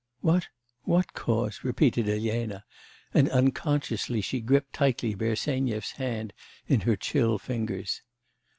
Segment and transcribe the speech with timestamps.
[0.21, 0.47] 'What
[0.81, 2.65] what cause?' repeated Elena,
[3.13, 6.33] and unconsciously she gripped tightly Bersenyev's hand
[6.67, 8.01] in her chill fingers.